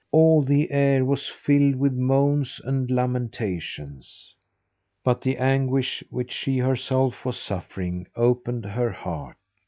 [0.09, 4.35] All the air was filled with moans and lamentations.
[5.03, 9.37] But the anguish which she herself was suffering, opened her heart.